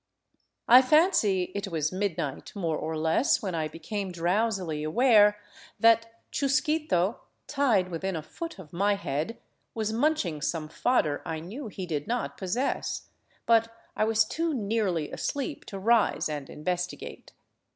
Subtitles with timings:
[0.67, 5.37] I fancy it was midnight, more or less, when I became drowsily aware
[5.79, 9.37] that Chusquito, tied within a foot of my head,
[9.75, 13.09] was munching some fodder I knew he did not possess;
[13.45, 17.33] but I was too nearly asleep to rise and investigate.